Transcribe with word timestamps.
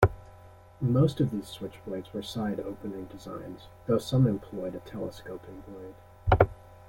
Most 0.81 1.19
of 1.19 1.29
these 1.29 1.45
switchblades 1.45 2.11
were 2.11 2.23
side-opening 2.23 3.05
designs, 3.05 3.67
though 3.85 3.99
some 3.99 4.25
employed 4.25 4.73
a 4.73 4.79
telescoping 4.79 5.61
blade. 5.67 6.49